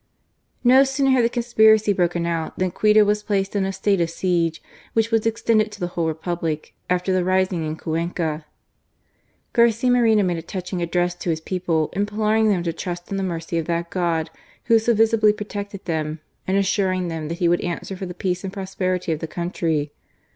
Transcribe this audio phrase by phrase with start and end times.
[0.63, 4.09] No sooner had the conspiracy broken out than Quito was placed in a state of
[4.09, 4.59] siege,
[4.93, 8.43] which was extended to the whole Republic after the rising in Cuenca.
[9.53, 12.63] Garcia Moreno made a touching address ■•■■:^\ aao GARCIA MORENO: to his people, implc»nUig them
[12.63, 14.31] to trust in the mercy of that God
[14.63, 18.15] Who had so vimbly protected th^n, and assnrmg them that he would answer for the
[18.15, 19.91] peace and prosperity of the countxy.